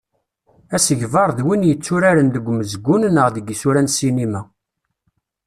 [0.75, 4.41] Asegbar d win yetturaren deg umezgun neɣ deg isura n ssinima.